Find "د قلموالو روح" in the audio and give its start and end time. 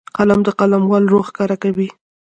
0.43-1.25